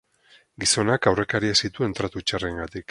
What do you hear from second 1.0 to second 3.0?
aurrekariak zituen tratu txarrengatik.